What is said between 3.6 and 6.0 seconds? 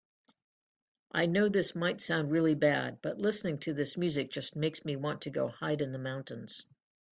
this music just makes me want to go hide in the